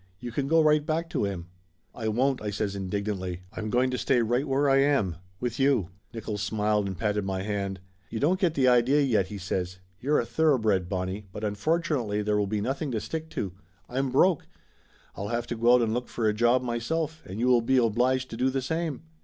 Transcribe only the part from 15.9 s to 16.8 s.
look for a job